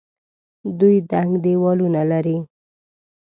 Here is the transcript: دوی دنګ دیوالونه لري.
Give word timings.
دوی 0.79 0.95
دنګ 1.11 1.31
دیوالونه 1.43 2.01
لري. 2.11 2.37